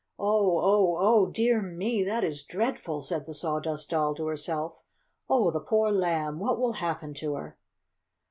"Oh! 0.17 0.59
Oh! 0.59 0.97
Oh, 0.99 1.25
dear 1.27 1.61
me! 1.61 2.03
That 2.03 2.23
is 2.23 2.41
dreadful!" 2.41 3.03
said 3.03 3.27
the 3.27 3.35
Sawdust 3.35 3.91
Doll 3.91 4.15
to 4.15 4.25
herself. 4.25 4.79
"Oh, 5.29 5.51
the 5.51 5.59
poor 5.59 5.91
Lamb! 5.91 6.39
What 6.39 6.57
will 6.57 6.73
happen 6.73 7.13
to 7.13 7.35
her?" 7.35 7.59